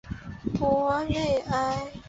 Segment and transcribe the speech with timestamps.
[0.55, 1.13] 博内
[1.51, 1.87] 埃。